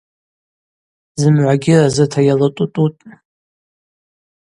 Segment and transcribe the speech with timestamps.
[1.19, 3.01] Зымгӏвагьи разыта йалатӏутӏутӏ.